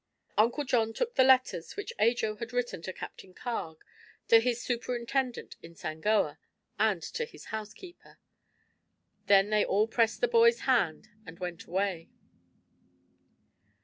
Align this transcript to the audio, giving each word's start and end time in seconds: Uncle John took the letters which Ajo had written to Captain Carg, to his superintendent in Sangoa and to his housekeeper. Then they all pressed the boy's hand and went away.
Uncle 0.35 0.63
John 0.63 0.93
took 0.93 1.13
the 1.13 1.23
letters 1.23 1.75
which 1.77 1.93
Ajo 1.99 2.37
had 2.37 2.51
written 2.51 2.81
to 2.81 2.91
Captain 2.91 3.35
Carg, 3.35 3.77
to 4.29 4.39
his 4.39 4.59
superintendent 4.59 5.57
in 5.61 5.75
Sangoa 5.75 6.39
and 6.79 7.03
to 7.03 7.23
his 7.23 7.45
housekeeper. 7.53 8.17
Then 9.27 9.51
they 9.51 9.63
all 9.63 9.87
pressed 9.87 10.21
the 10.21 10.27
boy's 10.27 10.61
hand 10.61 11.09
and 11.27 11.37
went 11.37 11.65
away. 11.65 12.09